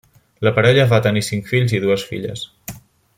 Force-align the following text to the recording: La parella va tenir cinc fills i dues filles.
La 0.47 0.53
parella 0.55 0.85
va 0.93 0.99
tenir 1.09 1.23
cinc 1.29 1.47
fills 1.53 1.77
i 1.81 1.85
dues 1.87 2.07
filles. 2.13 2.47